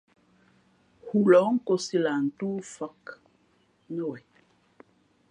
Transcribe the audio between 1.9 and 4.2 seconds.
lah ntóó fāk nά